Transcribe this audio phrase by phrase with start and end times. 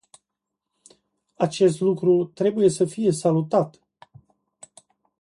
[1.33, 3.81] Acest lucru trebuie să fie salutat.